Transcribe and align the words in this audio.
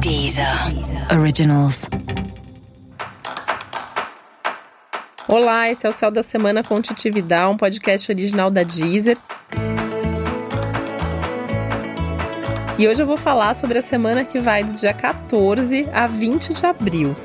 Deezer. 0.00 0.46
Originals. 1.18 1.88
Olá, 5.26 5.70
esse 5.70 5.86
é 5.86 5.88
o 5.88 5.92
Céu 5.92 6.10
da 6.10 6.22
Semana 6.22 6.62
com 6.62 6.80
Titividade, 6.80 7.52
um 7.52 7.56
podcast 7.56 8.10
original 8.10 8.50
da 8.50 8.62
Deezer. 8.62 9.16
E 12.78 12.86
hoje 12.86 13.02
eu 13.02 13.06
vou 13.06 13.16
falar 13.16 13.54
sobre 13.54 13.78
a 13.78 13.82
semana 13.82 14.24
que 14.24 14.38
vai 14.38 14.62
do 14.62 14.72
dia 14.74 14.92
14 14.92 15.88
a 15.92 16.06
20 16.06 16.52
de 16.54 16.66
abril. 16.66 17.16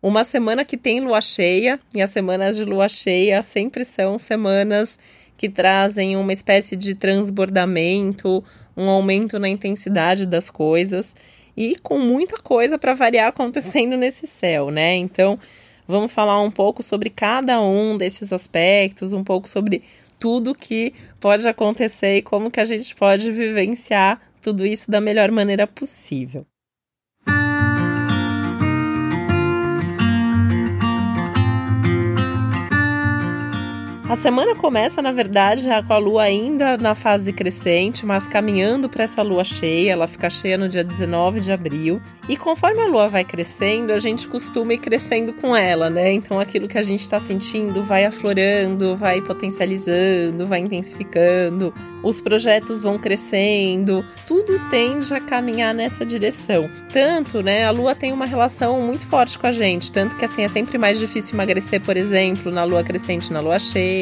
Uma 0.00 0.22
semana 0.22 0.64
que 0.64 0.76
tem 0.76 1.00
lua 1.00 1.20
cheia, 1.20 1.80
e 1.94 2.00
as 2.00 2.10
semanas 2.10 2.56
de 2.56 2.64
lua 2.64 2.88
cheia 2.88 3.42
sempre 3.42 3.84
são 3.84 4.18
semanas 4.18 4.98
que 5.36 5.48
trazem 5.48 6.16
uma 6.16 6.32
espécie 6.32 6.76
de 6.76 6.94
transbordamento, 6.94 8.44
um 8.78 8.88
aumento 8.88 9.38
na 9.38 9.48
intensidade 9.48 10.24
das 10.24 10.48
coisas 10.48 11.14
e 11.56 11.76
com 11.82 11.98
muita 11.98 12.36
coisa 12.38 12.78
para 12.78 12.94
variar 12.94 13.28
acontecendo 13.28 13.96
nesse 13.96 14.26
céu, 14.28 14.70
né? 14.70 14.94
Então, 14.94 15.38
vamos 15.86 16.12
falar 16.12 16.40
um 16.40 16.50
pouco 16.50 16.82
sobre 16.82 17.10
cada 17.10 17.60
um 17.60 17.98
desses 17.98 18.32
aspectos, 18.32 19.12
um 19.12 19.24
pouco 19.24 19.48
sobre 19.48 19.82
tudo 20.20 20.54
que 20.54 20.94
pode 21.18 21.46
acontecer 21.48 22.18
e 22.18 22.22
como 22.22 22.50
que 22.50 22.60
a 22.60 22.64
gente 22.64 22.94
pode 22.94 23.32
vivenciar 23.32 24.20
tudo 24.40 24.64
isso 24.64 24.88
da 24.90 25.00
melhor 25.00 25.30
maneira 25.32 25.66
possível. 25.66 26.46
A 34.08 34.16
semana 34.16 34.54
começa, 34.54 35.02
na 35.02 35.12
verdade, 35.12 35.68
com 35.86 35.92
a 35.92 35.98
lua 35.98 36.22
ainda 36.22 36.78
na 36.78 36.94
fase 36.94 37.30
crescente, 37.30 38.06
mas 38.06 38.26
caminhando 38.26 38.88
para 38.88 39.04
essa 39.04 39.20
lua 39.20 39.44
cheia. 39.44 39.92
Ela 39.92 40.08
fica 40.08 40.30
cheia 40.30 40.56
no 40.56 40.66
dia 40.66 40.82
19 40.82 41.40
de 41.40 41.52
abril. 41.52 42.00
E 42.26 42.34
conforme 42.34 42.80
a 42.80 42.86
lua 42.86 43.06
vai 43.08 43.22
crescendo, 43.22 43.92
a 43.92 43.98
gente 43.98 44.26
costuma 44.26 44.72
ir 44.72 44.78
crescendo 44.78 45.34
com 45.34 45.54
ela, 45.54 45.90
né? 45.90 46.10
Então 46.10 46.40
aquilo 46.40 46.66
que 46.66 46.78
a 46.78 46.82
gente 46.82 47.00
está 47.00 47.20
sentindo 47.20 47.82
vai 47.82 48.06
aflorando, 48.06 48.96
vai 48.96 49.20
potencializando, 49.20 50.46
vai 50.46 50.60
intensificando. 50.60 51.72
Os 52.02 52.22
projetos 52.22 52.82
vão 52.82 52.98
crescendo. 52.98 54.02
Tudo 54.26 54.58
tende 54.70 55.12
a 55.12 55.20
caminhar 55.20 55.74
nessa 55.74 56.06
direção. 56.06 56.70
Tanto, 56.90 57.42
né? 57.42 57.66
A 57.66 57.70
lua 57.70 57.94
tem 57.94 58.10
uma 58.10 58.24
relação 58.24 58.80
muito 58.80 59.06
forte 59.06 59.38
com 59.38 59.46
a 59.46 59.52
gente. 59.52 59.92
Tanto 59.92 60.16
que, 60.16 60.24
assim, 60.24 60.44
é 60.44 60.48
sempre 60.48 60.78
mais 60.78 60.98
difícil 60.98 61.34
emagrecer, 61.34 61.80
por 61.82 61.96
exemplo, 61.96 62.50
na 62.50 62.64
lua 62.64 62.82
crescente, 62.82 63.30
na 63.32 63.40
lua 63.40 63.58
cheia 63.58 63.97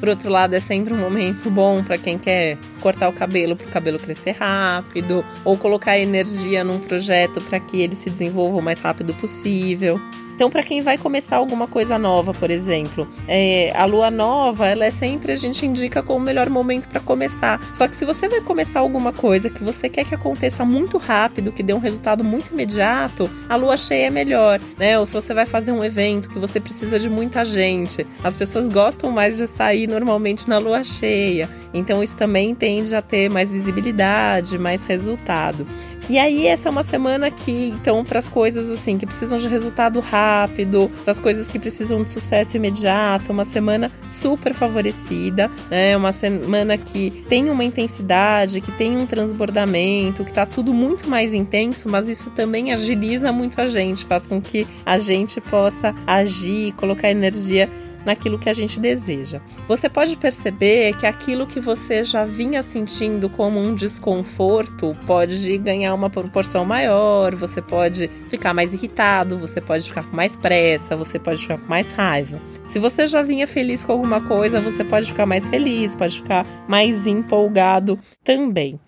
por 0.00 0.08
outro 0.08 0.30
lado, 0.30 0.54
é 0.54 0.60
sempre 0.60 0.92
um 0.92 0.98
momento 0.98 1.50
bom 1.50 1.82
para 1.82 1.98
quem 1.98 2.18
quer 2.18 2.58
cortar 2.80 3.08
o 3.08 3.12
cabelo 3.12 3.56
para 3.56 3.66
o 3.66 3.70
cabelo 3.70 3.98
crescer 3.98 4.32
rápido 4.32 5.24
ou 5.44 5.56
colocar 5.56 5.98
energia 5.98 6.62
num 6.64 6.78
projeto 6.78 7.40
para 7.42 7.58
que 7.60 7.80
ele 7.80 7.96
se 7.96 8.10
desenvolva 8.10 8.58
o 8.58 8.62
mais 8.62 8.80
rápido 8.80 9.14
possível. 9.14 10.00
Então, 10.38 10.48
para 10.48 10.62
quem 10.62 10.80
vai 10.80 10.96
começar 10.96 11.34
alguma 11.34 11.66
coisa 11.66 11.98
nova, 11.98 12.32
por 12.32 12.48
exemplo, 12.48 13.08
é, 13.26 13.72
a 13.74 13.84
lua 13.86 14.08
nova, 14.08 14.68
ela 14.68 14.84
é 14.84 14.90
sempre 14.90 15.32
a 15.32 15.36
gente 15.36 15.66
indica 15.66 16.00
como 16.00 16.20
o 16.20 16.22
melhor 16.22 16.48
momento 16.48 16.86
para 16.86 17.00
começar. 17.00 17.60
Só 17.74 17.88
que 17.88 17.96
se 17.96 18.04
você 18.04 18.28
vai 18.28 18.40
começar 18.40 18.78
alguma 18.78 19.12
coisa 19.12 19.50
que 19.50 19.64
você 19.64 19.88
quer 19.88 20.04
que 20.04 20.14
aconteça 20.14 20.64
muito 20.64 20.96
rápido, 20.96 21.50
que 21.50 21.60
dê 21.60 21.72
um 21.72 21.80
resultado 21.80 22.22
muito 22.22 22.52
imediato, 22.52 23.28
a 23.48 23.56
lua 23.56 23.76
cheia 23.76 24.06
é 24.06 24.10
melhor, 24.10 24.60
né? 24.78 24.96
Ou 24.96 25.04
se 25.04 25.12
você 25.12 25.34
vai 25.34 25.44
fazer 25.44 25.72
um 25.72 25.82
evento 25.82 26.28
que 26.28 26.38
você 26.38 26.60
precisa 26.60 27.00
de 27.00 27.10
muita 27.10 27.44
gente, 27.44 28.06
as 28.22 28.36
pessoas 28.36 28.68
gostam 28.68 29.10
mais 29.10 29.38
de 29.38 29.46
sair 29.48 29.88
normalmente 29.88 30.48
na 30.48 30.58
lua 30.58 30.84
cheia. 30.84 31.50
Então, 31.74 32.00
isso 32.00 32.16
também 32.16 32.54
tende 32.54 32.94
a 32.94 33.02
ter 33.02 33.28
mais 33.28 33.50
visibilidade, 33.50 34.56
mais 34.56 34.84
resultado. 34.84 35.66
E 36.08 36.18
aí, 36.18 36.46
essa 36.46 36.70
é 36.70 36.72
uma 36.72 36.82
semana 36.82 37.30
que, 37.30 37.68
então, 37.68 38.02
para 38.02 38.18
as 38.18 38.30
coisas 38.30 38.70
assim 38.70 38.96
que 38.96 39.04
precisam 39.04 39.36
de 39.36 39.46
resultado 39.46 40.00
rápido, 40.00 40.90
para 41.04 41.10
as 41.10 41.18
coisas 41.18 41.48
que 41.48 41.58
precisam 41.58 42.02
de 42.02 42.10
sucesso 42.10 42.56
imediato, 42.56 43.30
uma 43.30 43.44
semana 43.44 43.90
super 44.08 44.54
favorecida, 44.54 45.50
né? 45.70 45.94
Uma 45.94 46.12
semana 46.12 46.78
que 46.78 47.10
tem 47.28 47.50
uma 47.50 47.62
intensidade, 47.62 48.62
que 48.62 48.72
tem 48.72 48.96
um 48.96 49.04
transbordamento, 49.04 50.24
que 50.24 50.32
tá 50.32 50.46
tudo 50.46 50.72
muito 50.72 51.10
mais 51.10 51.34
intenso, 51.34 51.90
mas 51.90 52.08
isso 52.08 52.30
também 52.30 52.72
agiliza 52.72 53.30
muito 53.30 53.60
a 53.60 53.66
gente, 53.66 54.06
faz 54.06 54.26
com 54.26 54.40
que 54.40 54.66
a 54.86 54.96
gente 54.96 55.42
possa 55.42 55.94
agir, 56.06 56.72
colocar 56.72 57.10
energia 57.10 57.68
naquilo 58.04 58.38
que 58.38 58.48
a 58.48 58.52
gente 58.52 58.80
deseja. 58.80 59.40
Você 59.66 59.88
pode 59.88 60.16
perceber 60.16 60.96
que 60.96 61.06
aquilo 61.06 61.46
que 61.46 61.60
você 61.60 62.04
já 62.04 62.24
vinha 62.24 62.62
sentindo 62.62 63.28
como 63.28 63.60
um 63.60 63.74
desconforto 63.74 64.96
pode 65.06 65.56
ganhar 65.58 65.94
uma 65.94 66.10
proporção 66.10 66.64
maior, 66.64 67.34
você 67.34 67.60
pode 67.60 68.08
ficar 68.28 68.54
mais 68.54 68.72
irritado, 68.72 69.38
você 69.38 69.60
pode 69.60 69.88
ficar 69.88 70.04
com 70.04 70.16
mais 70.16 70.36
pressa, 70.36 70.96
você 70.96 71.18
pode 71.18 71.42
ficar 71.42 71.58
com 71.58 71.66
mais 71.66 71.92
raiva. 71.92 72.40
Se 72.66 72.78
você 72.78 73.06
já 73.06 73.22
vinha 73.22 73.46
feliz 73.46 73.84
com 73.84 73.92
alguma 73.92 74.20
coisa, 74.20 74.60
você 74.60 74.84
pode 74.84 75.06
ficar 75.06 75.26
mais 75.26 75.48
feliz, 75.48 75.94
pode 75.94 76.16
ficar 76.16 76.46
mais 76.68 77.06
empolgado 77.06 77.98
também. 78.24 78.78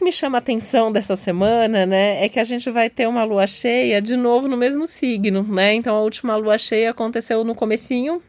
Que 0.00 0.04
me 0.04 0.10
chama 0.10 0.38
a 0.38 0.40
atenção 0.40 0.90
dessa 0.90 1.14
semana, 1.14 1.84
né, 1.84 2.24
é 2.24 2.28
que 2.28 2.40
a 2.40 2.44
gente 2.44 2.70
vai 2.70 2.88
ter 2.88 3.06
uma 3.06 3.22
lua 3.22 3.46
cheia 3.46 4.00
de 4.00 4.16
novo 4.16 4.48
no 4.48 4.56
mesmo 4.56 4.86
signo, 4.86 5.42
né? 5.42 5.74
Então 5.74 5.94
a 5.94 6.00
última 6.00 6.36
lua 6.36 6.56
cheia 6.56 6.90
aconteceu 6.90 7.44
no 7.44 7.54
comecinho 7.54 8.22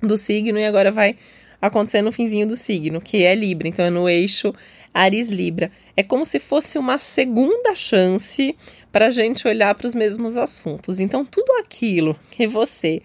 do 0.00 0.16
signo 0.16 0.58
e 0.58 0.64
agora 0.64 0.90
vai 0.90 1.16
acontecer 1.60 2.00
no 2.00 2.10
finzinho 2.10 2.46
do 2.48 2.56
signo, 2.56 2.98
que 2.98 3.24
é 3.24 3.34
Libra, 3.34 3.68
então 3.68 3.84
é 3.84 3.90
no 3.90 4.08
eixo 4.08 4.54
Ares 4.94 5.28
Libra. 5.28 5.70
É 5.94 6.02
como 6.02 6.24
se 6.24 6.38
fosse 6.38 6.78
uma 6.78 6.96
segunda 6.96 7.74
chance 7.74 8.56
para 8.90 9.08
a 9.08 9.10
gente 9.10 9.46
olhar 9.46 9.74
para 9.74 9.86
os 9.86 9.94
mesmos 9.94 10.38
assuntos. 10.38 10.98
Então 10.98 11.26
tudo 11.26 11.52
aquilo 11.60 12.18
que 12.30 12.46
você 12.46 13.02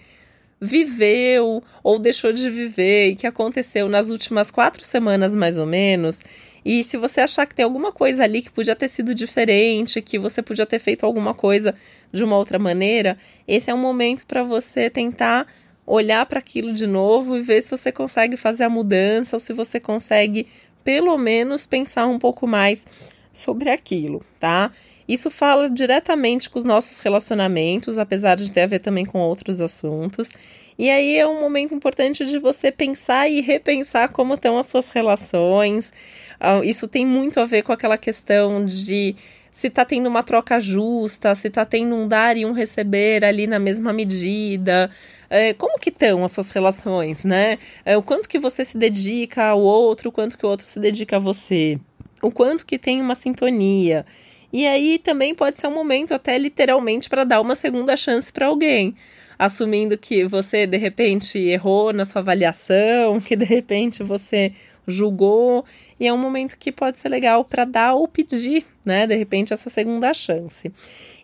viveu 0.62 1.62
ou 1.84 2.00
deixou 2.00 2.32
de 2.32 2.50
viver 2.50 3.10
e 3.10 3.16
que 3.18 3.28
aconteceu 3.28 3.90
nas 3.90 4.10
últimas 4.10 4.50
quatro 4.50 4.84
semanas 4.86 5.36
mais 5.36 5.58
ou 5.58 5.66
menos 5.66 6.24
e 6.70 6.84
se 6.84 6.98
você 6.98 7.22
achar 7.22 7.46
que 7.46 7.56
tem 7.56 7.64
alguma 7.64 7.94
coisa 7.94 8.26
ali 8.26 8.42
que 8.42 8.52
podia 8.52 8.76
ter 8.76 8.90
sido 8.90 9.16
diferente, 9.16 10.02
que 10.02 10.20
você 10.20 10.42
podia 10.42 10.66
ter 10.66 10.80
feito 10.80 11.06
alguma 11.06 11.34
coisa 11.34 11.74
de 12.12 12.26
uma 12.26 12.36
outra 12.36 12.60
maneira, 12.60 13.18
esse 13.48 13.72
é 13.72 13.74
um 13.74 13.78
momento 13.78 14.26
para 14.26 14.44
você 14.44 14.90
tentar 14.90 15.48
olhar 15.86 16.26
para 16.26 16.40
aquilo 16.40 16.74
de 16.74 16.86
novo 16.86 17.38
e 17.38 17.42
ver 17.42 17.62
se 17.62 17.72
você 17.72 17.90
consegue 17.90 18.36
fazer 18.36 18.66
a 18.66 18.70
mudança 18.70 19.38
ou 19.38 19.40
se 19.40 19.54
você 19.54 19.80
consegue 19.80 20.46
pelo 20.84 21.18
menos 21.18 21.66
pensar 21.66 22.06
um 22.06 22.20
pouco 22.20 22.46
mais 22.46 22.86
sobre 23.32 23.70
aquilo, 23.70 24.22
tá? 24.38 24.70
Isso 25.08 25.32
fala 25.32 25.70
diretamente 25.70 26.50
com 26.50 26.60
os 26.60 26.66
nossos 26.66 27.00
relacionamentos, 27.00 27.98
apesar 27.98 28.36
de 28.36 28.52
ter 28.52 28.64
a 28.64 28.68
ver 28.68 28.80
também 28.80 29.06
com 29.06 29.20
outros 29.20 29.62
assuntos. 29.62 30.34
E 30.78 30.90
aí 30.90 31.18
é 31.18 31.26
um 31.26 31.40
momento 31.40 31.74
importante 31.74 32.26
de 32.26 32.38
você 32.38 32.72
pensar 32.72 33.30
e 33.30 33.40
repensar 33.40 34.10
como 34.10 34.34
estão 34.34 34.58
as 34.60 34.68
suas 34.68 34.90
relações. 34.90 35.94
Ah, 36.40 36.62
isso 36.64 36.88
tem 36.88 37.06
muito 37.06 37.40
a 37.40 37.46
ver 37.46 37.64
com 37.64 37.72
aquela 37.72 37.98
questão 37.98 38.66
de 38.66 39.16
se 39.52 39.68
está 39.68 39.84
tendo 39.84 40.08
uma 40.08 40.22
troca 40.22 40.60
justa, 40.60 41.34
se 41.34 41.48
está 41.48 41.66
tendo 41.66 41.96
um 41.96 42.08
dar 42.08 42.38
e 42.38 42.46
um 42.46 42.52
receber 42.52 43.26
ali 43.26 43.48
na 43.48 43.58
mesma 43.58 43.92
medida. 43.92 44.92
É, 45.30 45.54
como 45.54 45.80
que 45.80 45.90
estão 45.90 46.24
as 46.24 46.32
suas 46.32 46.52
relações, 46.52 47.26
né? 47.26 47.58
É, 47.84 47.98
o 47.98 48.04
quanto 48.04 48.30
que 48.30 48.38
você 48.38 48.64
se 48.64 48.78
dedica 48.78 49.46
ao 49.46 49.60
outro, 49.60 50.10
o 50.10 50.12
quanto 50.12 50.38
que 50.38 50.46
o 50.46 50.50
outro 50.50 50.68
se 50.68 50.80
dedica 50.80 51.16
a 51.16 51.20
você. 51.20 51.80
O 52.22 52.32
quanto 52.32 52.66
que 52.66 52.78
tem 52.78 53.02
uma 53.02 53.16
sintonia. 53.16 54.06
E 54.54 54.68
aí 54.68 55.00
também 55.00 55.34
pode 55.34 55.60
ser 55.60 55.68
um 55.68 55.74
momento 55.74 56.14
até 56.14 56.38
literalmente 56.38 57.10
para 57.10 57.24
dar 57.24 57.42
uma 57.42 57.56
segunda 57.56 57.98
chance 57.98 58.32
para 58.32 58.48
alguém 58.48 58.96
assumindo 59.38 59.98
que 59.98 60.26
você 60.26 60.66
de 60.66 60.78
repente 60.78 61.38
errou 61.38 61.94
na 61.94 62.06
sua 62.06 62.22
avaliação, 62.22 63.20
que 63.22 63.36
de 63.36 63.46
repente 63.46 64.04
você 64.04 64.52
julgou, 64.88 65.66
e 66.00 66.08
é 66.08 66.14
um 66.14 66.18
momento 66.18 66.58
que 66.58 66.72
pode 66.72 66.98
ser 67.00 67.10
legal 67.10 67.44
para 67.44 67.66
dar 67.66 67.94
ou 67.94 68.08
pedir, 68.08 68.66
né, 68.86 69.08
de 69.08 69.16
repente 69.16 69.54
essa 69.54 69.70
segunda 69.70 70.14
chance. 70.14 70.72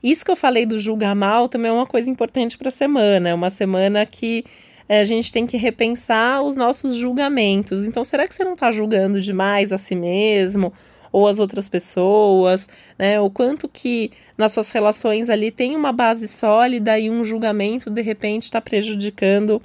Isso 0.02 0.26
que 0.26 0.32
eu 0.32 0.36
falei 0.36 0.66
do 0.66 0.80
julgar 0.80 1.16
mal 1.16 1.48
também 1.48 1.70
é 1.70 1.74
uma 1.74 1.86
coisa 1.88 2.10
importante 2.10 2.58
para 2.58 2.70
a 2.70 2.72
semana, 2.72 3.30
é 3.30 3.34
uma 3.34 3.50
semana 3.50 4.06
que 4.06 4.44
é, 4.88 5.00
a 5.00 5.06
gente 5.06 5.32
tem 5.32 5.48
que 5.48 5.58
repensar 5.58 6.42
os 6.42 6.56
nossos 6.56 6.96
julgamentos. 6.96 7.88
Então, 7.88 8.04
será 8.04 8.28
que 8.28 8.36
você 8.36 8.44
não 8.44 8.54
está 8.54 8.72
julgando 8.72 9.22
demais 9.22 9.72
a 9.72 9.78
si 9.78 9.96
mesmo? 9.96 10.74
ou 11.14 11.28
as 11.28 11.40
outras 11.40 11.70
pessoas, 11.70 12.68
né? 12.98 13.20
O 13.22 13.30
quanto 13.30 13.70
que 13.70 14.12
nas 14.36 14.52
suas 14.52 14.72
relações 14.72 15.30
ali 15.30 15.52
tem 15.52 15.76
uma 15.76 15.92
base 15.92 16.28
sólida 16.28 16.98
e 16.98 17.08
um 17.08 17.24
julgamento 17.24 17.92
de 17.92 18.02
repente 18.02 18.46
está 18.46 18.60
prejudicando 18.60 19.62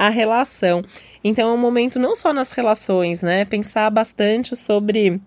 a 0.00 0.08
relação. 0.08 0.82
Então 1.22 1.50
é 1.50 1.52
um 1.52 1.58
momento 1.58 1.98
não 1.98 2.16
só 2.16 2.32
nas 2.32 2.52
relações, 2.52 3.22
né? 3.22 3.44
Pensar 3.44 3.90
bastante 3.90 4.56
sobre 4.56 5.20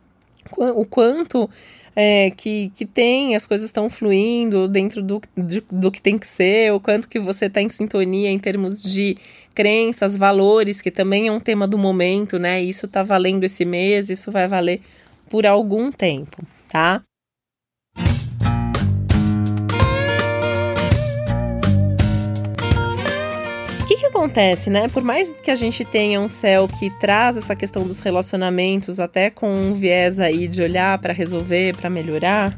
o 0.58 0.84
quanto 0.84 1.48
é, 1.96 2.31
que, 2.31 2.72
que 2.74 2.84
tem, 2.84 3.36
as 3.36 3.46
coisas 3.46 3.68
estão 3.68 3.88
fluindo 3.88 4.68
dentro 4.68 5.04
do, 5.04 5.22
de, 5.38 5.64
do 5.72 5.92
que 5.92 6.02
tem 6.02 6.18
que 6.18 6.25
ser, 6.25 6.74
o 6.74 6.80
quanto 6.80 7.08
que 7.08 7.20
você 7.20 7.46
está 7.46 7.62
em 7.62 7.70
sintonia 7.70 8.31
em 8.31 8.40
termos 8.40 8.81
de 8.81 9.16
crenças, 9.54 10.18
valores, 10.18 10.81
que 10.81 10.90
também 10.90 11.28
é 11.28 11.31
um 11.31 11.40
tema 11.40 11.68
do 11.68 11.78
momento, 11.78 12.40
né? 12.40 12.60
Isso 12.60 12.88
está 12.88 13.04
valendo 13.04 13.44
esse 13.44 13.64
mês, 13.64 14.10
isso 14.10 14.31
vai 14.31 14.48
valer 14.48 14.81
por 15.30 15.46
algum 15.46 15.92
tempo, 15.92 16.44
tá? 16.68 17.04
Acontece, 24.24 24.70
né? 24.70 24.88
Por 24.88 25.04
mais 25.04 25.42
que 25.42 25.52
a 25.52 25.56
gente 25.56 25.84
tenha 25.84 26.20
um 26.22 26.30
céu 26.30 26.68
que 26.68 26.90
traz 26.90 27.36
essa 27.36 27.54
questão 27.56 27.86
dos 27.86 28.02
relacionamentos, 28.02 28.98
até 28.98 29.30
com 29.30 29.54
um 29.54 29.74
viés 29.74 30.18
aí 30.18 30.48
de 30.48 30.62
olhar 30.62 30.98
para 31.00 31.12
resolver, 31.12 31.75
para 31.75 31.90
melhorar, 31.90 32.58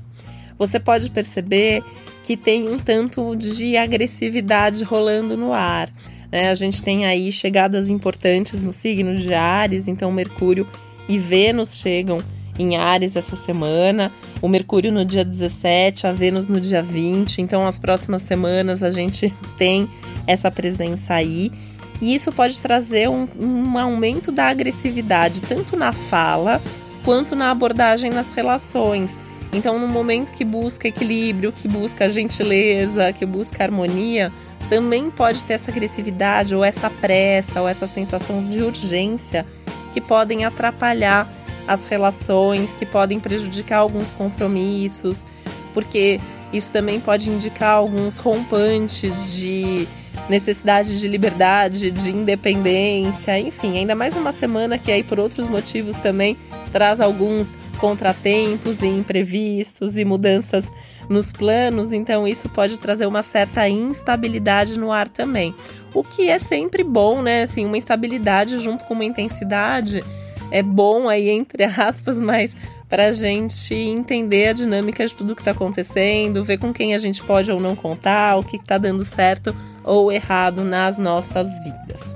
você 0.59 0.79
pode 0.79 1.09
perceber 1.09 1.83
que 2.23 2.37
tem 2.37 2.69
um 2.69 2.77
tanto 2.77 3.35
de 3.35 3.75
agressividade 3.77 4.83
rolando 4.83 5.35
no 5.35 5.53
ar. 5.53 5.91
Né? 6.31 6.51
A 6.51 6.55
gente 6.55 6.83
tem 6.83 7.05
aí 7.05 7.31
chegadas 7.31 7.89
importantes 7.89 8.61
no 8.61 8.71
signo 8.71 9.15
de 9.15 9.33
Ares, 9.33 9.87
então 9.87 10.11
Mercúrio 10.11 10.67
e 11.09 11.17
Vênus 11.17 11.77
chegam 11.77 12.17
em 12.59 12.77
Ares 12.77 13.15
essa 13.15 13.35
semana, 13.35 14.11
o 14.39 14.47
Mercúrio 14.47 14.91
no 14.91 15.03
dia 15.03 15.25
17, 15.25 16.05
a 16.05 16.11
Vênus 16.11 16.47
no 16.47 16.61
dia 16.61 16.81
20. 16.81 17.41
Então, 17.41 17.67
as 17.67 17.79
próximas 17.79 18.21
semanas 18.21 18.81
a 18.81 18.89
gente 18.91 19.33
tem 19.57 19.89
essa 20.27 20.51
presença 20.51 21.13
aí. 21.13 21.51
E 22.01 22.13
isso 22.13 22.31
pode 22.31 22.59
trazer 22.59 23.09
um, 23.09 23.27
um 23.39 23.77
aumento 23.77 24.31
da 24.31 24.47
agressividade, 24.47 25.41
tanto 25.41 25.77
na 25.77 25.93
fala 25.93 26.61
quanto 27.03 27.35
na 27.35 27.51
abordagem 27.51 28.11
nas 28.11 28.33
relações. 28.33 29.17
Então, 29.53 29.79
no 29.79 29.87
momento 29.87 30.31
que 30.31 30.43
busca 30.43 30.87
equilíbrio, 30.87 31.53
que 31.53 31.67
busca 31.67 32.09
gentileza, 32.09 33.13
que 33.13 33.25
busca 33.25 33.63
harmonia, 33.63 34.31
também 34.69 35.09
pode 35.09 35.43
ter 35.43 35.53
essa 35.53 35.71
agressividade, 35.71 36.53
ou 36.55 36.63
essa 36.63 36.89
pressa, 36.89 37.61
ou 37.61 37.69
essa 37.69 37.87
sensação 37.87 38.43
de 38.49 38.61
urgência 38.61 39.45
que 39.93 40.01
podem 40.01 40.43
atrapalhar 40.43 41.31
as 41.67 41.85
relações, 41.85 42.73
que 42.73 42.85
podem 42.85 43.19
prejudicar 43.19 43.77
alguns 43.77 44.11
compromissos, 44.11 45.25
porque 45.73 46.19
isso 46.51 46.71
também 46.71 46.99
pode 46.99 47.29
indicar 47.29 47.75
alguns 47.75 48.17
rompantes 48.17 49.33
de 49.33 49.87
necessidade 50.29 50.99
de 50.99 51.07
liberdade, 51.07 51.91
de 51.91 52.09
independência, 52.09 53.39
enfim, 53.39 53.77
ainda 53.77 53.95
mais 53.95 54.13
numa 54.13 54.31
semana 54.31 54.77
que 54.77 54.91
aí 54.91 55.03
por 55.03 55.19
outros 55.19 55.47
motivos 55.47 55.97
também 55.97 56.35
traz 56.71 56.99
alguns 56.99 57.53
contratempos 57.79 58.81
e 58.81 58.87
imprevistos 58.87 59.97
e 59.97 60.05
mudanças 60.05 60.65
nos 61.09 61.31
planos, 61.31 61.91
então 61.91 62.27
isso 62.27 62.49
pode 62.49 62.79
trazer 62.79 63.05
uma 63.05 63.21
certa 63.21 63.69
instabilidade 63.69 64.79
no 64.79 64.91
ar 64.91 65.07
também. 65.07 65.53
O 65.93 66.03
que 66.03 66.29
é 66.29 66.39
sempre 66.39 66.83
bom, 66.83 67.21
né? 67.21 67.43
Assim, 67.43 67.65
uma 67.65 67.77
instabilidade 67.77 68.57
junto 68.59 68.85
com 68.85 68.95
uma 68.95 69.05
intensidade 69.05 69.99
é 70.51 70.61
bom 70.61 71.07
aí, 71.07 71.29
entre 71.29 71.63
aspas, 71.63 72.19
mas 72.19 72.55
para 72.87 73.07
a 73.07 73.11
gente 73.11 73.73
entender 73.73 74.49
a 74.49 74.53
dinâmica 74.53 75.05
de 75.05 75.13
tudo 75.13 75.35
que 75.35 75.41
está 75.41 75.51
acontecendo, 75.51 76.43
ver 76.43 76.57
com 76.57 76.73
quem 76.73 76.93
a 76.93 76.97
gente 76.97 77.23
pode 77.23 77.51
ou 77.51 77.59
não 77.59 77.75
contar, 77.75 78.37
o 78.37 78.43
que 78.43 78.57
está 78.57 78.77
dando 78.77 79.03
certo 79.03 79.55
ou 79.83 80.11
errado 80.11 80.63
nas 80.63 80.97
nossas 80.97 81.47
vidas. 81.63 82.15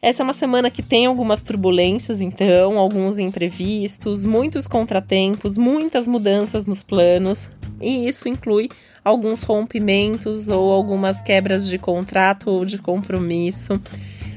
Essa 0.00 0.22
é 0.22 0.24
uma 0.24 0.32
semana 0.32 0.68
que 0.68 0.82
tem 0.82 1.06
algumas 1.06 1.42
turbulências, 1.42 2.20
então, 2.20 2.76
alguns 2.76 3.20
imprevistos, 3.20 4.24
muitos 4.24 4.66
contratempos, 4.66 5.56
muitas 5.56 6.08
mudanças 6.08 6.66
nos 6.66 6.82
planos, 6.82 7.48
e 7.80 8.08
isso 8.08 8.28
inclui 8.28 8.68
alguns 9.04 9.42
rompimentos 9.42 10.48
ou 10.48 10.72
algumas 10.72 11.22
quebras 11.22 11.68
de 11.68 11.78
contrato 11.78 12.50
ou 12.50 12.64
de 12.64 12.78
compromisso 12.78 13.80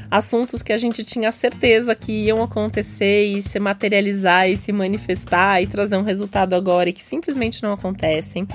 assuntos 0.10 0.62
que 0.62 0.74
a 0.74 0.78
gente 0.78 1.04
tinha 1.04 1.32
certeza 1.32 1.96
que 1.96 2.12
iam 2.26 2.44
acontecer 2.44 3.24
e 3.24 3.42
se 3.42 3.60
materializar 3.60 4.50
e 4.50 4.58
se 4.58 4.72
manifestar 4.72 5.62
e 5.62 5.68
trazer 5.68 5.98
um 5.98 6.04
resultado 6.04 6.54
agora 6.54 6.90
e 6.90 6.94
que 6.94 7.04
simplesmente 7.04 7.62
não 7.64 7.74
acontecem. 7.74 8.48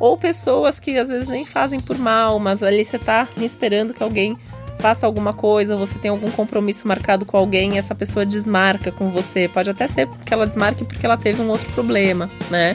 Ou 0.00 0.16
pessoas 0.16 0.78
que 0.78 0.98
às 0.98 1.08
vezes 1.08 1.28
nem 1.28 1.44
fazem 1.44 1.80
por 1.80 1.98
mal, 1.98 2.38
mas 2.38 2.62
ali 2.62 2.84
você 2.84 2.98
tá 2.98 3.28
esperando 3.36 3.94
que 3.94 4.02
alguém 4.02 4.36
faça 4.78 5.06
alguma 5.06 5.32
coisa, 5.32 5.74
ou 5.74 5.78
você 5.78 5.96
tem 5.98 6.10
algum 6.10 6.30
compromisso 6.30 6.88
marcado 6.88 7.24
com 7.24 7.36
alguém 7.36 7.74
e 7.74 7.78
essa 7.78 7.94
pessoa 7.94 8.26
desmarca 8.26 8.90
com 8.90 9.08
você. 9.10 9.48
Pode 9.48 9.70
até 9.70 9.86
ser 9.86 10.08
que 10.26 10.34
ela 10.34 10.46
desmarque 10.46 10.84
porque 10.84 11.06
ela 11.06 11.16
teve 11.16 11.40
um 11.40 11.48
outro 11.48 11.70
problema, 11.72 12.28
né? 12.50 12.74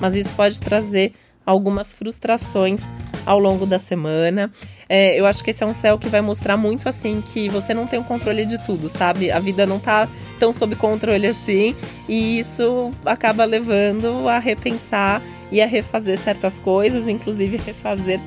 Mas 0.00 0.14
isso 0.14 0.32
pode 0.34 0.60
trazer 0.60 1.14
algumas 1.44 1.92
frustrações 1.92 2.82
ao 3.28 3.38
longo 3.38 3.66
da 3.66 3.78
semana. 3.78 4.50
É, 4.88 5.20
eu 5.20 5.26
acho 5.26 5.44
que 5.44 5.50
esse 5.50 5.62
é 5.62 5.66
um 5.66 5.74
céu 5.74 5.98
que 5.98 6.08
vai 6.08 6.22
mostrar 6.22 6.56
muito 6.56 6.88
assim 6.88 7.20
que 7.20 7.46
você 7.50 7.74
não 7.74 7.86
tem 7.86 8.00
o 8.00 8.04
controle 8.04 8.46
de 8.46 8.56
tudo, 8.64 8.88
sabe? 8.88 9.30
A 9.30 9.38
vida 9.38 9.66
não 9.66 9.78
tá 9.78 10.08
tão 10.38 10.50
sob 10.50 10.74
controle 10.76 11.26
assim, 11.26 11.76
e 12.08 12.38
isso 12.38 12.90
acaba 13.04 13.44
levando 13.44 14.26
a 14.30 14.38
repensar 14.38 15.20
e 15.52 15.60
a 15.60 15.66
refazer 15.66 16.18
certas 16.18 16.58
coisas, 16.58 17.06
inclusive 17.06 17.58
refazer 17.58 18.18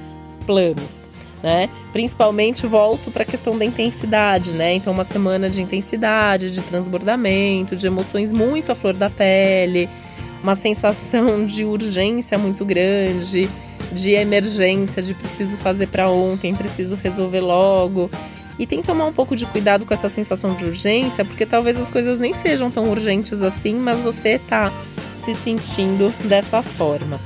planos. 0.46 1.10
Né? 1.42 1.68
Principalmente 1.92 2.68
volto 2.68 3.10
para 3.10 3.24
a 3.24 3.26
questão 3.26 3.58
da 3.58 3.66
intensidade, 3.66 4.52
né? 4.52 4.76
Então 4.76 4.94
uma 4.94 5.04
semana 5.04 5.50
de 5.50 5.60
intensidade, 5.60 6.52
de 6.52 6.62
transbordamento, 6.62 7.76
de 7.76 7.88
emoções 7.88 8.32
muito 8.32 8.72
à 8.72 8.76
flor 8.76 8.94
da 8.94 9.10
pele, 9.10 9.90
uma 10.44 10.54
sensação 10.54 11.44
de 11.44 11.64
urgência 11.64 12.38
muito 12.38 12.64
grande, 12.64 13.50
de 13.92 14.12
emergência, 14.12 15.02
de 15.02 15.14
preciso 15.14 15.58
fazer 15.58 15.88
para 15.88 16.10
ontem, 16.10 16.56
preciso 16.56 16.96
resolver 16.96 17.42
logo. 17.42 18.10
E 18.60 18.68
tem 18.68 18.82
que 18.82 18.88
tomar 18.88 19.06
um 19.06 19.14
pouco 19.14 19.36
de 19.36 19.46
cuidado 19.46 19.86
com 19.86 19.94
essa 19.94 20.10
sensação 20.10 20.54
de 20.54 20.66
urgência, 20.66 21.26
porque 21.26 21.46
talvez 21.46 21.80
as 21.80 21.90
coisas 21.90 22.20
nem 22.20 22.34
sejam 22.34 22.70
tão 22.70 22.90
urgentes 22.90 23.42
assim, 23.42 23.76
mas 23.76 24.02
você 24.02 24.40
tá 24.40 24.72
se 25.24 25.34
sentindo 25.34 26.14
dessa 26.28 26.62
forma. 26.62 27.20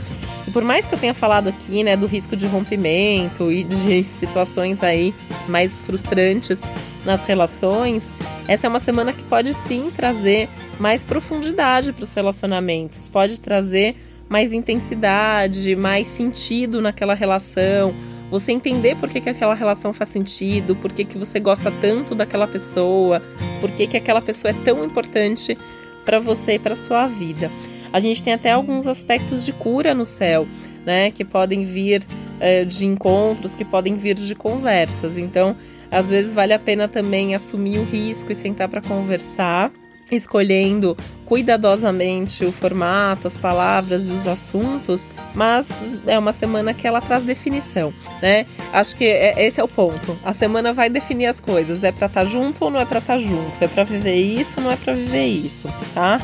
E 0.47 0.51
por 0.51 0.63
mais 0.63 0.85
que 0.85 0.93
eu 0.93 0.99
tenha 0.99 1.13
falado 1.13 1.47
aqui, 1.49 1.83
né, 1.83 1.97
do 1.97 2.05
risco 2.05 2.35
de 2.35 2.45
rompimento 2.45 3.51
e 3.51 3.63
de 3.63 4.05
situações 4.13 4.83
aí 4.83 5.13
mais 5.47 5.79
frustrantes 5.79 6.59
nas 7.03 7.23
relações, 7.23 8.11
essa 8.47 8.67
é 8.67 8.69
uma 8.69 8.79
semana 8.79 9.11
que 9.11 9.23
pode 9.23 9.53
sim 9.53 9.91
trazer 9.95 10.47
mais 10.79 11.03
profundidade 11.03 11.91
para 11.93 12.03
os 12.03 12.13
relacionamentos, 12.13 13.07
pode 13.07 13.39
trazer 13.39 13.95
mais 14.29 14.51
intensidade, 14.51 15.75
mais 15.75 16.07
sentido 16.07 16.81
naquela 16.81 17.13
relação. 17.13 17.93
Você 18.29 18.51
entender 18.51 18.95
por 18.97 19.09
que, 19.09 19.21
que 19.21 19.29
aquela 19.29 19.53
relação 19.53 19.93
faz 19.93 20.09
sentido, 20.09 20.75
por 20.75 20.91
que, 20.91 21.05
que 21.05 21.17
você 21.17 21.39
gosta 21.39 21.71
tanto 21.79 22.15
daquela 22.15 22.47
pessoa, 22.47 23.21
por 23.61 23.71
que, 23.71 23.85
que 23.87 23.97
aquela 23.97 24.21
pessoa 24.21 24.51
é 24.51 24.63
tão 24.63 24.83
importante 24.83 25.57
para 26.03 26.19
você 26.19 26.53
e 26.53 26.59
para 26.59 26.75
sua 26.75 27.07
vida. 27.07 27.51
A 27.93 27.99
gente 27.99 28.21
tem 28.21 28.33
até 28.33 28.51
alguns 28.51 28.87
aspectos 28.87 29.45
de 29.45 29.53
cura 29.53 29.93
no 29.93 30.05
céu, 30.05 30.47
né? 30.85 31.11
Que 31.11 31.23
podem 31.23 31.63
vir 31.63 32.05
é, 32.39 32.65
de 32.65 32.85
encontros, 32.85 33.55
que 33.55 33.63
podem 33.63 33.95
vir 33.95 34.15
de 34.15 34.35
conversas. 34.35 35.17
Então, 35.17 35.55
às 35.89 36.09
vezes 36.09 36.33
vale 36.33 36.53
a 36.53 36.59
pena 36.59 36.87
também 36.87 37.35
assumir 37.35 37.79
o 37.79 37.83
risco 37.83 38.31
e 38.31 38.35
sentar 38.35 38.67
para 38.67 38.81
conversar 38.81 39.71
escolhendo 40.11 40.95
cuidadosamente 41.25 42.45
o 42.45 42.51
formato, 42.51 43.25
as 43.25 43.35
palavras 43.35 44.07
e 44.07 44.11
os 44.11 44.27
assuntos, 44.27 45.09
mas 45.33 45.69
é 46.05 46.17
uma 46.17 46.31
semana 46.31 46.73
que 46.73 46.87
ela 46.87 47.01
traz 47.01 47.23
definição, 47.23 47.93
né? 48.21 48.45
Acho 48.71 48.95
que 48.95 49.05
é, 49.05 49.45
esse 49.45 49.59
é 49.59 49.63
o 49.63 49.67
ponto. 49.67 50.17
A 50.23 50.33
semana 50.33 50.71
vai 50.71 50.89
definir 50.89 51.25
as 51.25 51.39
coisas. 51.39 51.83
É 51.83 51.91
para 51.91 52.07
estar 52.07 52.21
tá 52.21 52.25
junto 52.25 52.63
ou 52.63 52.69
não 52.69 52.79
é 52.79 52.85
para 52.85 52.99
estar 52.99 53.13
tá 53.13 53.19
junto? 53.19 53.51
É 53.59 53.67
para 53.67 53.83
viver 53.83 54.15
isso 54.15 54.55
ou 54.57 54.65
não 54.65 54.71
é 54.71 54.75
para 54.75 54.93
viver 54.93 55.25
isso, 55.25 55.67
tá? 55.93 56.21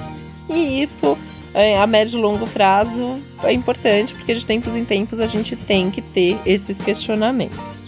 E 0.49 0.81
isso 0.81 1.17
é, 1.53 1.77
a 1.77 1.87
médio 1.87 2.17
e 2.17 2.21
longo 2.21 2.47
prazo 2.47 3.19
é 3.43 3.51
importante 3.51 4.13
porque 4.13 4.33
de 4.33 4.45
tempos 4.45 4.75
em 4.75 4.85
tempos 4.85 5.19
a 5.19 5.27
gente 5.27 5.55
tem 5.55 5.89
que 5.89 6.01
ter 6.01 6.39
esses 6.45 6.79
questionamentos. 6.81 7.80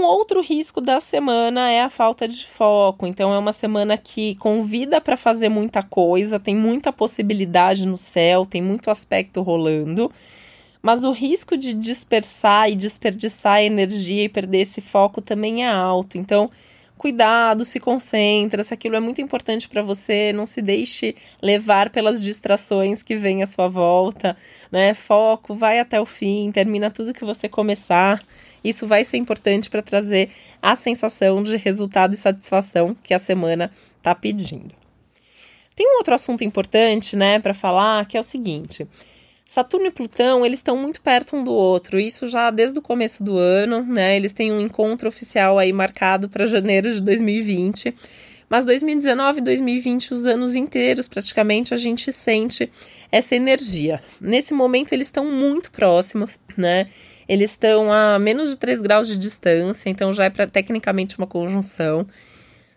Um 0.00 0.04
outro 0.04 0.40
risco 0.40 0.80
da 0.80 0.98
semana 0.98 1.70
é 1.70 1.82
a 1.82 1.90
falta 1.90 2.26
de 2.26 2.46
foco. 2.46 3.06
Então, 3.06 3.34
é 3.34 3.38
uma 3.38 3.52
semana 3.52 3.98
que 3.98 4.34
convida 4.36 4.98
para 4.98 5.14
fazer 5.14 5.50
muita 5.50 5.82
coisa, 5.82 6.40
tem 6.40 6.56
muita 6.56 6.90
possibilidade 6.90 7.86
no 7.86 7.98
céu, 7.98 8.46
tem 8.46 8.62
muito 8.62 8.90
aspecto 8.90 9.42
rolando. 9.42 10.10
Mas 10.80 11.04
o 11.04 11.12
risco 11.12 11.54
de 11.54 11.74
dispersar 11.74 12.70
e 12.70 12.76
desperdiçar 12.76 13.60
energia 13.60 14.24
e 14.24 14.28
perder 14.30 14.60
esse 14.60 14.80
foco 14.80 15.20
também 15.20 15.66
é 15.66 15.68
alto. 15.68 16.16
Então, 16.16 16.50
cuidado, 17.00 17.64
se 17.64 17.80
concentra. 17.80 18.62
Se 18.62 18.74
aquilo 18.74 18.94
é 18.94 19.00
muito 19.00 19.22
importante 19.22 19.66
para 19.66 19.80
você, 19.80 20.34
não 20.34 20.44
se 20.44 20.60
deixe 20.60 21.16
levar 21.40 21.88
pelas 21.88 22.22
distrações 22.22 23.02
que 23.02 23.16
vêm 23.16 23.42
à 23.42 23.46
sua 23.46 23.68
volta, 23.68 24.36
né? 24.70 24.92
Foco, 24.92 25.54
vai 25.54 25.78
até 25.78 25.98
o 25.98 26.04
fim, 26.04 26.52
termina 26.52 26.90
tudo 26.90 27.14
que 27.14 27.24
você 27.24 27.48
começar. 27.48 28.22
Isso 28.62 28.86
vai 28.86 29.02
ser 29.02 29.16
importante 29.16 29.70
para 29.70 29.80
trazer 29.80 30.28
a 30.60 30.76
sensação 30.76 31.42
de 31.42 31.56
resultado 31.56 32.12
e 32.12 32.18
satisfação 32.18 32.94
que 33.02 33.14
a 33.14 33.18
semana 33.18 33.72
está 33.96 34.14
pedindo. 34.14 34.74
Tem 35.74 35.86
um 35.86 35.96
outro 35.96 36.14
assunto 36.14 36.44
importante, 36.44 37.16
né, 37.16 37.38
para 37.38 37.54
falar, 37.54 38.04
que 38.04 38.18
é 38.18 38.20
o 38.20 38.22
seguinte. 38.22 38.86
Saturno 39.52 39.86
e 39.86 39.90
Plutão, 39.90 40.46
eles 40.46 40.60
estão 40.60 40.76
muito 40.76 41.00
perto 41.00 41.34
um 41.34 41.42
do 41.42 41.52
outro, 41.52 41.98
isso 41.98 42.28
já 42.28 42.52
desde 42.52 42.78
o 42.78 42.82
começo 42.82 43.24
do 43.24 43.36
ano, 43.36 43.82
né? 43.82 44.14
Eles 44.14 44.32
têm 44.32 44.52
um 44.52 44.60
encontro 44.60 45.08
oficial 45.08 45.58
aí 45.58 45.72
marcado 45.72 46.28
para 46.28 46.46
janeiro 46.46 46.88
de 46.92 47.00
2020. 47.00 47.92
Mas 48.48 48.64
2019 48.64 49.40
e 49.40 49.42
2020, 49.42 50.14
os 50.14 50.24
anos 50.24 50.54
inteiros, 50.54 51.08
praticamente, 51.08 51.74
a 51.74 51.76
gente 51.76 52.12
sente 52.12 52.70
essa 53.10 53.34
energia. 53.34 54.00
Nesse 54.20 54.54
momento, 54.54 54.92
eles 54.92 55.08
estão 55.08 55.24
muito 55.24 55.72
próximos, 55.72 56.38
né? 56.56 56.88
Eles 57.28 57.50
estão 57.50 57.92
a 57.92 58.20
menos 58.20 58.50
de 58.50 58.56
3 58.56 58.80
graus 58.80 59.08
de 59.08 59.18
distância, 59.18 59.90
então 59.90 60.12
já 60.12 60.26
é 60.26 60.30
pra, 60.30 60.46
tecnicamente 60.46 61.18
uma 61.18 61.26
conjunção. 61.26 62.06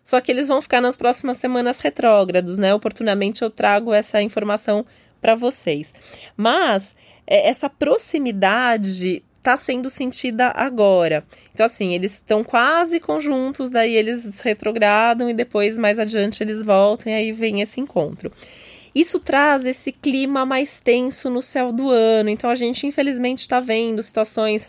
Só 0.03 0.19
que 0.19 0.31
eles 0.31 0.47
vão 0.47 0.59
ficar 0.59 0.81
nas 0.81 0.97
próximas 0.97 1.37
semanas 1.37 1.79
retrógrados, 1.79 2.57
né? 2.57 2.73
Oportunamente 2.73 3.43
eu 3.43 3.51
trago 3.51 3.93
essa 3.93 4.23
informação 4.23 4.83
para 5.23 5.35
vocês. 5.35 5.95
Mas 6.35 6.93
é, 7.25 7.47
essa 7.47 7.69
proximidade 7.69 9.23
está 9.37 9.55
sendo 9.55 9.89
sentida 9.89 10.51
agora. 10.53 11.23
Então, 11.53 11.65
assim, 11.65 11.93
eles 11.93 12.13
estão 12.15 12.43
quase 12.43 12.99
conjuntos, 12.99 13.69
daí 13.69 13.95
eles 13.95 14.41
retrogradam 14.41 15.29
e 15.29 15.33
depois, 15.33 15.77
mais 15.77 15.97
adiante, 15.97 16.43
eles 16.43 16.61
voltam 16.61 17.11
e 17.11 17.15
aí 17.15 17.31
vem 17.31 17.61
esse 17.61 17.79
encontro. 17.79 18.31
Isso 18.93 19.17
traz 19.17 19.65
esse 19.65 19.91
clima 19.91 20.45
mais 20.45 20.79
tenso 20.81 21.29
no 21.29 21.41
céu 21.41 21.71
do 21.71 21.89
ano. 21.89 22.29
Então 22.29 22.49
a 22.49 22.55
gente, 22.55 22.85
infelizmente, 22.85 23.39
está 23.39 23.59
vendo 23.59 24.03
situações. 24.03 24.67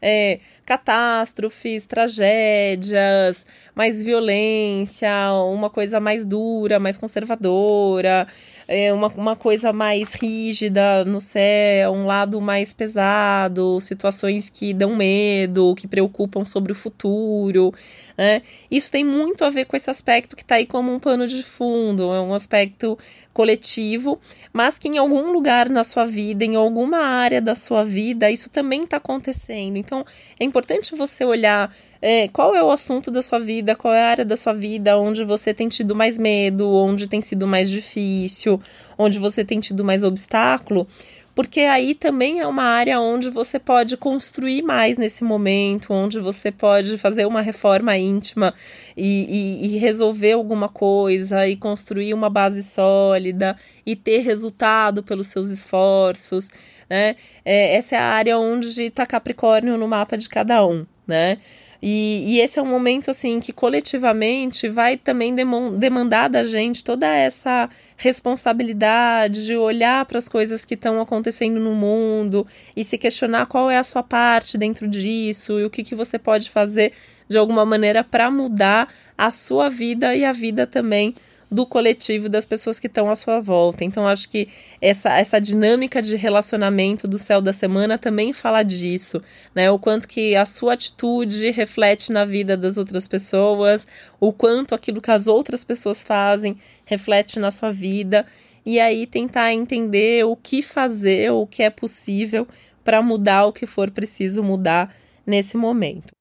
É, 0.00 0.40
catástrofes, 0.64 1.86
tragédias, 1.86 3.46
mais 3.74 4.02
violência, 4.02 5.10
uma 5.52 5.68
coisa 5.68 5.98
mais 6.00 6.24
dura, 6.24 6.78
mais 6.78 6.96
conservadora, 6.96 8.26
é, 8.66 8.92
uma, 8.92 9.08
uma 9.08 9.36
coisa 9.36 9.72
mais 9.72 10.14
rígida 10.14 11.04
no 11.04 11.20
céu, 11.20 11.92
um 11.92 12.06
lado 12.06 12.40
mais 12.40 12.72
pesado, 12.72 13.80
situações 13.80 14.48
que 14.48 14.72
dão 14.72 14.96
medo, 14.96 15.74
que 15.74 15.86
preocupam 15.86 16.44
sobre 16.44 16.72
o 16.72 16.74
futuro. 16.74 17.72
Né? 18.16 18.42
Isso 18.70 18.90
tem 18.90 19.04
muito 19.04 19.44
a 19.44 19.50
ver 19.50 19.64
com 19.64 19.76
esse 19.76 19.90
aspecto 19.90 20.36
que 20.36 20.42
está 20.42 20.56
aí 20.56 20.66
como 20.66 20.92
um 20.92 21.00
pano 21.00 21.26
de 21.26 21.42
fundo, 21.42 22.12
é 22.14 22.20
um 22.20 22.34
aspecto 22.34 22.98
coletivo, 23.32 24.20
mas 24.52 24.78
que 24.78 24.88
em 24.88 24.98
algum 24.98 25.32
lugar 25.32 25.70
na 25.70 25.84
sua 25.84 26.04
vida, 26.04 26.44
em 26.44 26.54
alguma 26.54 26.98
área 26.98 27.40
da 27.40 27.54
sua 27.54 27.82
vida, 27.82 28.30
isso 28.30 28.50
também 28.50 28.82
está 28.82 28.98
acontecendo. 28.98 29.76
Então, 29.76 30.04
é 30.38 30.44
importante 30.44 30.94
você 30.94 31.24
olhar 31.24 31.74
é, 32.02 32.26
qual 32.26 32.52
é 32.52 32.62
o 32.62 32.70
assunto 32.72 33.12
da 33.12 33.22
sua 33.22 33.38
vida, 33.38 33.76
qual 33.76 33.94
é 33.94 34.02
a 34.02 34.08
área 34.08 34.24
da 34.24 34.36
sua 34.36 34.52
vida? 34.52 34.98
Onde 34.98 35.24
você 35.24 35.54
tem 35.54 35.68
tido 35.68 35.94
mais 35.94 36.18
medo, 36.18 36.68
onde 36.68 37.06
tem 37.06 37.20
sido 37.20 37.46
mais 37.46 37.70
difícil, 37.70 38.60
onde 38.98 39.20
você 39.20 39.44
tem 39.44 39.60
tido 39.60 39.84
mais 39.84 40.02
obstáculo, 40.02 40.88
porque 41.34 41.60
aí 41.60 41.94
também 41.94 42.40
é 42.40 42.46
uma 42.46 42.64
área 42.64 43.00
onde 43.00 43.30
você 43.30 43.58
pode 43.58 43.96
construir 43.96 44.62
mais 44.62 44.98
nesse 44.98 45.22
momento, 45.22 45.92
onde 45.92 46.18
você 46.18 46.50
pode 46.50 46.98
fazer 46.98 47.24
uma 47.24 47.40
reforma 47.40 47.96
íntima 47.96 48.52
e, 48.96 49.62
e, 49.62 49.74
e, 49.74 49.78
resolver 49.78 50.32
alguma 50.32 50.68
coisa 50.68 51.46
e 51.46 51.56
construir 51.56 52.12
uma 52.12 52.28
base 52.28 52.64
sólida 52.64 53.56
e 53.86 53.94
ter 53.94 54.18
resultado 54.18 55.02
pelos 55.02 55.28
seus 55.28 55.48
esforços, 55.48 56.50
né? 56.90 57.16
É, 57.44 57.76
essa 57.76 57.94
é 57.94 57.98
a 57.98 58.04
área 58.04 58.38
onde 58.38 58.68
está 58.82 59.06
Capricórnio 59.06 59.78
no 59.78 59.88
mapa 59.88 60.18
de 60.18 60.28
cada 60.28 60.66
um, 60.66 60.84
né? 61.06 61.38
E, 61.84 62.36
e, 62.36 62.40
esse 62.40 62.60
é 62.60 62.62
um 62.62 62.66
momento 62.66 63.10
assim 63.10 63.40
que 63.40 63.52
coletivamente 63.52 64.68
vai 64.68 64.96
também 64.96 65.34
demandar 65.34 66.28
da 66.28 66.44
gente 66.44 66.84
toda 66.84 67.08
essa 67.08 67.68
responsabilidade 67.96 69.44
de 69.44 69.56
olhar 69.56 70.04
para 70.04 70.18
as 70.18 70.28
coisas 70.28 70.64
que 70.64 70.74
estão 70.74 71.00
acontecendo 71.00 71.58
no 71.58 71.74
mundo 71.74 72.46
e 72.76 72.84
se 72.84 72.96
questionar 72.96 73.46
qual 73.46 73.68
é 73.68 73.78
a 73.78 73.84
sua 73.84 74.02
parte 74.02 74.56
dentro 74.56 74.86
disso 74.86 75.58
e 75.58 75.64
o 75.64 75.70
que, 75.70 75.82
que 75.82 75.96
você 75.96 76.20
pode 76.20 76.50
fazer 76.50 76.92
de 77.28 77.36
alguma 77.36 77.66
maneira 77.66 78.04
para 78.04 78.30
mudar 78.30 78.88
a 79.18 79.32
sua 79.32 79.68
vida 79.68 80.14
e 80.14 80.24
a 80.24 80.32
vida 80.32 80.68
também 80.68 81.12
do 81.52 81.66
coletivo 81.66 82.30
das 82.30 82.46
pessoas 82.46 82.78
que 82.78 82.86
estão 82.86 83.10
à 83.10 83.14
sua 83.14 83.38
volta. 83.38 83.84
Então, 83.84 84.06
acho 84.06 84.28
que 84.30 84.48
essa, 84.80 85.10
essa 85.18 85.38
dinâmica 85.38 86.00
de 86.00 86.16
relacionamento 86.16 87.06
do 87.06 87.18
céu 87.18 87.42
da 87.42 87.52
semana 87.52 87.98
também 87.98 88.32
fala 88.32 88.62
disso, 88.62 89.22
né? 89.54 89.70
O 89.70 89.78
quanto 89.78 90.08
que 90.08 90.34
a 90.34 90.46
sua 90.46 90.72
atitude 90.72 91.50
reflete 91.50 92.10
na 92.10 92.24
vida 92.24 92.56
das 92.56 92.78
outras 92.78 93.06
pessoas, 93.06 93.86
o 94.18 94.32
quanto 94.32 94.74
aquilo 94.74 95.02
que 95.02 95.10
as 95.10 95.26
outras 95.26 95.62
pessoas 95.62 96.02
fazem 96.02 96.56
reflete 96.86 97.38
na 97.38 97.50
sua 97.50 97.70
vida. 97.70 98.24
E 98.64 98.80
aí 98.80 99.06
tentar 99.06 99.52
entender 99.52 100.24
o 100.24 100.34
que 100.34 100.62
fazer, 100.62 101.30
o 101.32 101.46
que 101.46 101.62
é 101.62 101.68
possível 101.68 102.48
para 102.82 103.02
mudar 103.02 103.44
o 103.44 103.52
que 103.52 103.66
for 103.66 103.90
preciso 103.90 104.42
mudar 104.42 104.94
nesse 105.26 105.56
momento. 105.56 106.12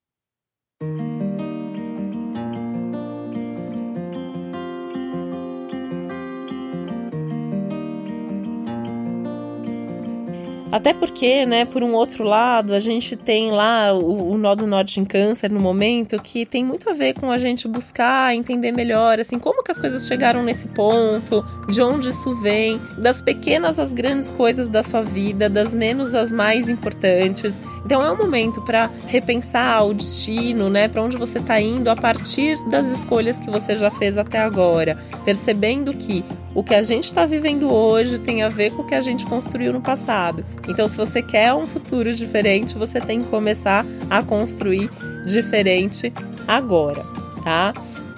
Até 10.72 10.94
porque, 10.94 11.46
né, 11.46 11.66
por 11.66 11.84
um 11.84 11.94
outro 11.94 12.24
lado, 12.24 12.74
a 12.74 12.80
gente 12.80 13.18
tem 13.18 13.52
lá 13.52 13.92
o, 13.94 14.32
o 14.32 14.38
nó 14.38 14.56
do 14.56 14.66
norte 14.66 15.02
em 15.02 15.06
câncer 15.06 15.52
no 15.52 15.60
momento 15.60 16.16
que 16.22 16.46
tem 16.46 16.64
muito 16.64 16.90
a 16.90 16.94
ver 16.94 17.14
com 17.14 17.30
a 17.30 17.38
gente 17.38 17.68
buscar 17.68 18.34
entender 18.34 18.72
melhor, 18.72 19.20
assim, 19.20 19.38
como 19.38 19.64
que 19.64 19.72
as 19.72 19.78
coisas 19.78 20.08
chegaram 20.08 20.42
nesse 20.42 20.70
ponto, 20.70 21.46
de 21.68 21.82
onde 21.82 22.10
isso 22.10 22.34
vem, 22.42 22.80
das 22.98 23.22
pequenas 23.22 23.80
às 23.80 23.92
grandes 23.92 24.32
coisas 24.32 24.70
da 24.70 24.82
sua 24.82 25.02
vida, 25.02 25.50
das 25.50 25.76
menos 25.76 26.16
às 26.16 26.32
mais 26.32 26.70
importantes. 26.70 27.62
Então 27.86 28.02
é 28.02 28.10
um 28.10 28.18
momento 28.18 28.62
para 28.62 28.90
repensar 29.08 29.86
o 29.86 29.94
destino, 29.94 30.70
né, 30.70 30.88
para 30.88 31.02
onde 31.02 31.18
você 31.18 31.40
está 31.40 31.60
indo 31.60 31.90
a 31.90 31.96
partir 31.96 32.58
das 32.70 32.88
escolhas 32.88 33.42
que 33.42 33.50
você 33.50 33.76
já 33.76 33.92
fez 33.92 34.18
até 34.18 34.40
agora, 34.40 34.98
percebendo 35.26 35.92
que 35.92 36.24
o 36.54 36.64
que 36.64 36.76
a 36.76 36.82
gente 36.82 37.06
está 37.06 37.26
vivendo 37.26 37.74
hoje 37.74 38.20
tem 38.20 38.44
a 38.44 38.50
ver 38.50 38.72
com 38.72 38.82
o 38.82 38.86
que 38.86 38.96
a 38.96 39.02
gente 39.02 39.26
construiu 39.26 39.72
no 39.72 39.82
passado. 39.82 40.46
Então, 40.68 40.88
se 40.88 40.98
você 40.98 41.22
quer 41.22 41.54
um 41.54 41.66
futuro 41.66 42.14
diferente, 42.14 42.78
você 42.78 43.00
tem 43.00 43.22
que 43.22 43.28
começar 43.28 43.86
a 44.10 44.22
construir 44.22 44.90
diferente 45.26 46.12
agora, 46.48 47.04
tá? 47.44 47.74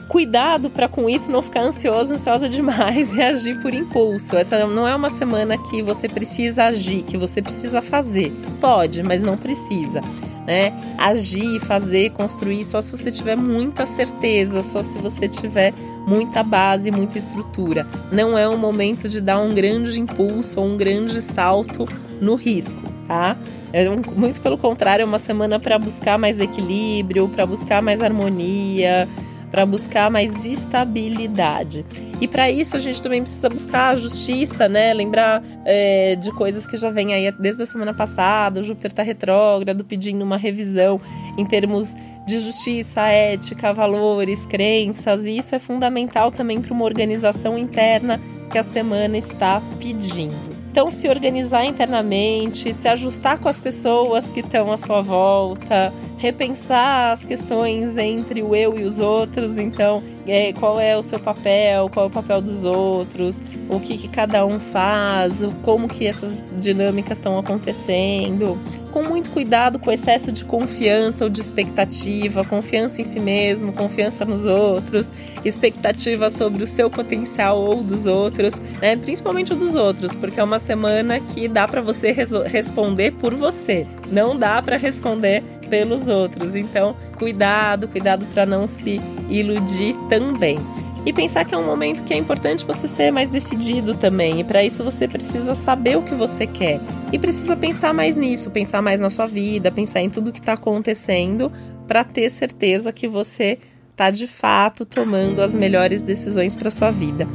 Cuidado 0.08 0.70
para 0.70 0.88
com 0.88 1.10
isso 1.10 1.32
não 1.32 1.42
ficar 1.42 1.62
ansioso, 1.62 2.14
ansiosa 2.14 2.48
demais 2.48 3.14
e 3.16 3.22
agir 3.22 3.60
por 3.62 3.74
impulso. 3.74 4.38
Essa 4.38 4.66
não 4.68 4.88
é 4.88 4.96
uma 4.96 5.10
semana 5.10 5.58
que 5.58 5.82
você 5.82 6.08
precisa 6.08 6.66
agir, 6.66 7.04
que 7.04 7.18
você 7.18 7.42
precisa 7.42 7.82
fazer. 7.82 8.32
Pode, 8.60 9.02
mas 9.02 9.22
não 9.22 9.38
precisa 9.38 10.02
né? 10.46 10.74
Agir, 10.98 11.60
fazer, 11.60 12.12
construir 12.12 12.64
só 12.64 12.82
se 12.82 12.92
você 12.92 13.12
tiver 13.12 13.36
muita 13.36 13.86
certeza, 13.86 14.62
só 14.62 14.84
se 14.84 14.98
você 14.98 15.28
tiver 15.28 15.74
muita 16.06 16.44
base, 16.44 16.92
muita 16.92 17.18
estrutura. 17.18 17.88
Não 18.12 18.38
é 18.38 18.48
um 18.48 18.58
momento 18.58 19.08
de 19.08 19.22
dar 19.22 19.40
um 19.40 19.54
grande 19.54 20.00
impulso 20.00 20.60
ou 20.60 20.68
um 20.68 20.78
grande 20.78 21.22
salto 21.22 21.86
no 22.22 22.36
risco, 22.36 22.82
tá? 23.08 23.38
É 23.72 23.90
um, 23.90 24.02
muito 24.16 24.40
pelo 24.40 24.58
contrário, 24.58 25.04
é 25.04 25.06
uma 25.06 25.20
semana 25.20 25.60
para 25.60 25.80
buscar 25.80 26.18
mais 26.18 26.40
equilíbrio, 26.40 27.28
para 27.28 27.46
buscar 27.46 27.82
mais 27.82 28.04
harmonia, 28.04 29.10
para 29.50 29.66
buscar 29.66 30.10
mais 30.10 30.46
estabilidade. 30.46 31.86
E 32.20 32.28
para 32.28 32.50
isso 32.50 32.76
a 32.76 32.80
gente 32.80 33.02
também 33.02 33.22
precisa 33.22 33.50
buscar 33.50 33.90
a 33.90 33.96
justiça, 33.96 34.68
né? 34.68 34.92
Lembrar 34.94 35.44
é, 35.64 36.16
de 36.16 36.32
coisas 36.32 36.66
que 36.66 36.76
já 36.76 36.90
vem 36.90 37.14
aí 37.14 37.32
desde 37.32 37.62
a 37.62 37.66
semana 37.66 37.94
passada. 37.94 38.60
O 38.60 38.64
Júpiter 38.64 38.90
está 38.92 39.04
retrógrado, 39.04 39.84
pedindo 39.84 40.24
uma 40.24 40.38
revisão 40.38 41.00
em 41.38 41.46
termos 41.46 41.96
de 42.26 42.40
justiça, 42.40 43.08
ética, 43.08 43.74
valores, 43.74 44.46
crenças, 44.46 45.26
e 45.26 45.38
isso 45.38 45.56
é 45.56 45.60
fundamental 45.60 46.32
também 46.32 46.62
para 46.62 46.74
uma 46.74 46.86
organização 46.86 47.58
interna 47.58 48.20
que 48.52 48.58
a 48.58 48.64
semana 48.64 49.18
está 49.18 49.62
pedindo. 49.80 50.54
Então, 50.72 50.90
se 50.90 51.08
organizar 51.08 51.66
internamente, 51.66 52.74
se 52.74 52.88
ajustar 52.88 53.38
com 53.38 53.48
as 53.48 53.62
pessoas 53.62 54.30
que 54.32 54.40
estão 54.40 54.72
à 54.72 54.78
sua 54.78 55.02
volta, 55.02 55.94
repensar 56.24 57.12
as 57.12 57.26
questões 57.26 57.98
entre 57.98 58.42
o 58.42 58.56
eu 58.56 58.80
e 58.80 58.84
os 58.84 58.98
outros. 58.98 59.58
Então, 59.58 60.02
é, 60.26 60.54
qual 60.54 60.80
é 60.80 60.96
o 60.98 61.04
seu 61.04 61.20
papel, 61.20 61.90
qual 61.90 62.06
é 62.06 62.08
o 62.08 62.12
papel 62.12 62.42
dos 62.42 62.64
outros, 62.64 63.44
o 63.70 63.78
que, 63.78 63.98
que 63.98 64.08
cada 64.08 64.46
um 64.46 64.58
faz, 64.58 65.42
como 65.64 65.90
que 65.90 66.08
essas 66.08 66.46
dinâmicas 66.62 67.18
estão 67.18 67.38
acontecendo 67.38 68.58
com 68.94 69.04
muito 69.04 69.32
cuidado 69.32 69.80
com 69.80 69.92
excesso 69.92 70.32
de 70.32 70.46
confiança 70.46 71.24
ou 71.24 71.30
de 71.30 71.42
expectativa, 71.42 72.46
confiança 72.46 73.02
em 73.02 73.04
si 73.04 73.20
mesmo, 73.20 73.74
confiança 73.74 74.24
nos 74.24 74.46
outros, 74.46 75.12
expectativa 75.44 76.30
sobre 76.30 76.64
o 76.64 76.68
seu 76.68 76.92
potencial 76.92 77.60
ou 77.60 77.82
dos 77.82 78.06
outros, 78.06 78.54
né? 78.80 78.96
Principalmente 78.96 79.52
o 79.52 79.56
dos 79.56 79.74
outros, 79.74 80.14
porque 80.14 80.40
é 80.40 80.44
uma 80.44 80.60
semana 80.60 81.20
que 81.20 81.48
dá 81.48 81.68
para 81.68 81.82
você 81.82 82.12
responder 82.46 83.14
por 83.14 83.34
você, 83.34 83.88
não 84.12 84.38
dá 84.38 84.62
para 84.62 84.78
responder 84.78 85.44
pelos 85.74 86.08
outros. 86.08 86.56
Então, 86.56 86.96
cuidado, 87.18 87.88
cuidado 87.88 88.28
para 88.28 88.46
não 88.46 88.68
se 88.68 89.02
iludir 89.28 89.96
também. 90.08 90.60
e 91.06 91.12
pensar 91.12 91.44
que 91.44 91.54
é 91.54 91.58
um 91.58 91.66
momento 91.66 92.04
que 92.04 92.14
é 92.14 92.18
importante 92.18 92.64
você 92.64 92.88
ser 92.88 93.12
mais 93.12 93.28
decidido 93.28 93.94
também. 93.96 94.40
E 94.40 94.44
para 94.44 94.64
isso 94.64 94.84
você 94.86 95.06
precisa 95.06 95.54
saber 95.54 95.98
o 95.98 96.04
que 96.04 96.16
você 96.16 96.48
quer 96.48 96.80
e 97.12 97.20
precisa 97.20 97.58
pensar 97.58 97.94
mais 97.94 98.16
nisso, 98.16 98.52
pensar 98.52 98.82
mais 98.82 99.02
na 99.02 99.10
sua 99.10 99.26
vida, 99.26 99.70
pensar 99.70 100.00
em 100.00 100.10
tudo 100.10 100.32
que 100.32 100.40
está 100.40 100.54
acontecendo 100.54 101.52
para 101.86 102.06
ter 102.06 102.30
certeza 102.30 102.94
que 102.94 103.06
você 103.06 103.60
está 103.92 104.10
de 104.12 104.28
fato 104.28 104.86
tomando 104.86 105.42
as 105.42 105.54
melhores 105.54 106.02
decisões 106.04 106.56
para 106.56 106.70
sua 106.70 106.90
vida. 106.90 107.28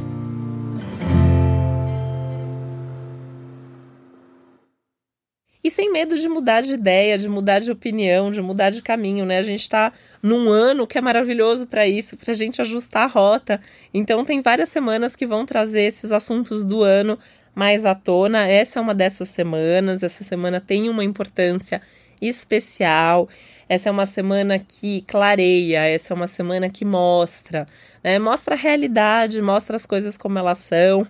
E 5.69 5.71
sem 5.71 5.91
medo 5.91 6.15
de 6.15 6.27
mudar 6.27 6.61
de 6.61 6.73
ideia, 6.73 7.15
de 7.15 7.29
mudar 7.29 7.59
de 7.59 7.69
opinião, 7.69 8.31
de 8.31 8.41
mudar 8.41 8.71
de 8.71 8.81
caminho, 8.81 9.23
né? 9.23 9.37
A 9.37 9.43
gente 9.43 9.61
está 9.61 9.93
num 10.19 10.49
ano 10.49 10.87
que 10.87 10.97
é 10.97 11.01
maravilhoso 11.01 11.67
para 11.67 11.87
isso, 11.87 12.17
para 12.17 12.31
a 12.31 12.33
gente 12.33 12.59
ajustar 12.59 13.03
a 13.03 13.05
rota. 13.05 13.61
Então, 13.93 14.25
tem 14.25 14.41
várias 14.41 14.69
semanas 14.69 15.15
que 15.15 15.27
vão 15.27 15.45
trazer 15.45 15.81
esses 15.81 16.11
assuntos 16.11 16.65
do 16.65 16.81
ano 16.81 17.19
mais 17.53 17.85
à 17.85 17.93
tona. 17.93 18.47
Essa 18.47 18.79
é 18.79 18.81
uma 18.81 18.95
dessas 18.95 19.29
semanas. 19.29 20.01
Essa 20.01 20.23
semana 20.23 20.59
tem 20.59 20.89
uma 20.89 21.03
importância 21.03 21.83
especial. 22.19 23.29
Essa 23.69 23.89
é 23.89 23.91
uma 23.91 24.07
semana 24.07 24.57
que 24.57 25.03
clareia, 25.03 25.85
essa 25.85 26.11
é 26.11 26.15
uma 26.15 26.25
semana 26.25 26.67
que 26.67 26.83
mostra, 26.83 27.67
né? 28.03 28.17
Mostra 28.17 28.55
a 28.55 28.57
realidade, 28.57 29.39
mostra 29.39 29.75
as 29.75 29.85
coisas 29.85 30.17
como 30.17 30.39
elas 30.39 30.57
são. 30.57 31.05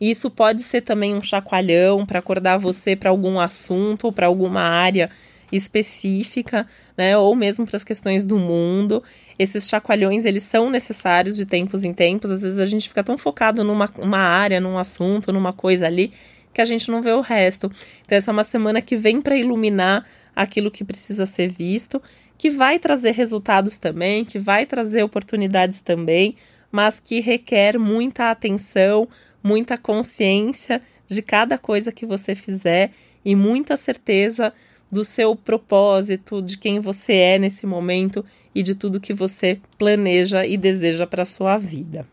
E 0.00 0.10
isso 0.10 0.30
pode 0.30 0.62
ser 0.62 0.80
também 0.80 1.14
um 1.14 1.22
chacoalhão 1.22 2.06
para 2.06 2.18
acordar 2.18 2.56
você 2.56 2.96
para 2.96 3.10
algum 3.10 3.38
assunto 3.38 4.04
ou 4.04 4.12
para 4.12 4.26
alguma 4.26 4.62
área 4.62 5.10
específica, 5.52 6.66
né, 6.96 7.16
ou 7.18 7.34
mesmo 7.34 7.66
para 7.66 7.76
as 7.76 7.84
questões 7.84 8.24
do 8.24 8.38
mundo. 8.38 9.02
Esses 9.38 9.68
chacoalhões, 9.68 10.24
eles 10.24 10.44
são 10.44 10.70
necessários 10.70 11.36
de 11.36 11.44
tempos 11.44 11.84
em 11.84 11.92
tempos. 11.92 12.30
Às 12.30 12.42
vezes 12.42 12.58
a 12.58 12.66
gente 12.66 12.88
fica 12.88 13.02
tão 13.02 13.18
focado 13.18 13.64
numa 13.64 13.90
uma 13.98 14.18
área, 14.18 14.60
num 14.60 14.78
assunto, 14.78 15.32
numa 15.32 15.52
coisa 15.52 15.86
ali, 15.86 16.12
que 16.52 16.60
a 16.60 16.64
gente 16.64 16.90
não 16.90 17.02
vê 17.02 17.12
o 17.12 17.20
resto. 17.20 17.70
Então 18.04 18.16
essa 18.16 18.30
é 18.30 18.32
uma 18.32 18.44
semana 18.44 18.80
que 18.80 18.96
vem 18.96 19.20
para 19.20 19.36
iluminar 19.36 20.06
aquilo 20.34 20.70
que 20.70 20.84
precisa 20.84 21.26
ser 21.26 21.48
visto, 21.48 22.00
que 22.38 22.48
vai 22.48 22.78
trazer 22.78 23.10
resultados 23.10 23.76
também, 23.76 24.24
que 24.24 24.38
vai 24.38 24.64
trazer 24.64 25.02
oportunidades 25.02 25.80
também, 25.80 26.36
mas 26.70 27.00
que 27.00 27.20
requer 27.20 27.78
muita 27.78 28.30
atenção, 28.30 29.08
muita 29.42 29.76
consciência 29.78 30.82
de 31.06 31.22
cada 31.22 31.58
coisa 31.58 31.90
que 31.90 32.06
você 32.06 32.34
fizer 32.34 32.92
e 33.24 33.34
muita 33.34 33.76
certeza 33.76 34.52
do 34.90 35.04
seu 35.04 35.36
propósito, 35.36 36.42
de 36.42 36.58
quem 36.58 36.80
você 36.80 37.12
é 37.14 37.38
nesse 37.38 37.66
momento 37.66 38.24
e 38.54 38.62
de 38.62 38.74
tudo 38.74 39.00
que 39.00 39.14
você 39.14 39.58
planeja 39.78 40.44
e 40.44 40.56
deseja 40.56 41.06
para 41.06 41.24
sua 41.24 41.56
vida. 41.58 42.06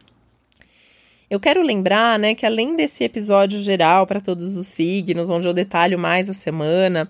Eu 1.29 1.39
quero 1.39 1.61
lembrar, 1.61 2.17
né, 2.17 2.33
que 2.33 2.45
além 2.45 2.75
desse 2.75 3.03
episódio 3.03 3.59
geral 3.59 4.07
para 4.07 4.21
todos 4.21 4.55
os 4.55 4.67
signos, 4.67 5.29
onde 5.29 5.47
eu 5.47 5.53
detalho 5.53 5.99
mais 5.99 6.29
a 6.29 6.33
semana, 6.33 7.09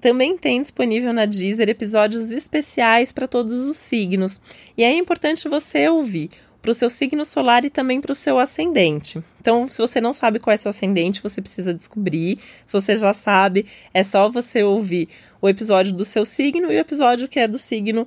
também 0.00 0.36
tem 0.36 0.60
disponível 0.60 1.12
na 1.12 1.26
Deezer 1.26 1.68
episódios 1.68 2.32
especiais 2.32 3.12
para 3.12 3.28
todos 3.28 3.56
os 3.66 3.76
signos. 3.76 4.42
E 4.76 4.82
é 4.82 4.92
importante 4.92 5.48
você 5.48 5.88
ouvir 5.88 6.30
para 6.62 6.70
o 6.70 6.74
seu 6.74 6.88
signo 6.88 7.24
solar 7.24 7.64
e 7.64 7.70
também 7.70 8.00
para 8.00 8.12
o 8.12 8.14
seu 8.14 8.38
ascendente. 8.38 9.22
Então, 9.40 9.68
se 9.68 9.78
você 9.78 10.00
não 10.00 10.12
sabe 10.12 10.38
qual 10.38 10.54
é 10.54 10.56
seu 10.56 10.70
ascendente, 10.70 11.20
você 11.20 11.42
precisa 11.42 11.74
descobrir. 11.74 12.38
Se 12.64 12.72
você 12.72 12.96
já 12.96 13.12
sabe, 13.12 13.66
é 13.92 14.04
só 14.04 14.28
você 14.28 14.62
ouvir 14.62 15.08
o 15.40 15.48
episódio 15.48 15.92
do 15.92 16.04
seu 16.04 16.24
signo 16.24 16.72
e 16.72 16.76
o 16.76 16.78
episódio 16.78 17.26
que 17.26 17.40
é 17.40 17.48
do 17.48 17.58
signo 17.58 18.06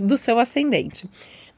do 0.00 0.16
seu 0.16 0.38
ascendente. 0.38 1.08